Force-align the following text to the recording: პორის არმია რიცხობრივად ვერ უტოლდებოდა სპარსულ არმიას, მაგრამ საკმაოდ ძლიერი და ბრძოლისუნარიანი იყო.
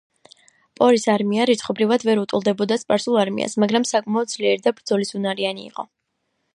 პორის 0.79 1.03
არმია 1.15 1.45
რიცხობრივად 1.49 2.05
ვერ 2.09 2.21
უტოლდებოდა 2.23 2.79
სპარსულ 2.85 3.21
არმიას, 3.25 3.57
მაგრამ 3.65 3.87
საკმაოდ 3.93 4.35
ძლიერი 4.35 4.67
და 4.69 4.77
ბრძოლისუნარიანი 4.81 5.73
იყო. 5.73 5.89